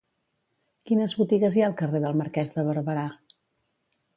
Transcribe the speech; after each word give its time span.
Quines 0.91 1.13
botigues 1.19 1.57
hi 1.57 1.63
ha 1.65 1.67
al 1.73 1.75
carrer 1.83 2.01
del 2.07 2.17
Marquès 2.23 2.53
de 2.57 2.67
Barberà? 2.71 3.05